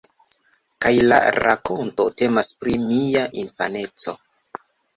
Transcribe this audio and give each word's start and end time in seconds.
Kaj 0.85 0.93
la 1.11 1.19
rakonto 1.43 2.07
temas 2.23 2.51
pri 2.63 2.81
mia 2.89 3.29
infaneco. 3.45 4.19